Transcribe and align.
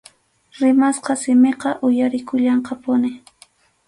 Rimasqa 0.61 1.13
simiqa 1.23 1.69
uyarikullanqapuni. 1.87 3.09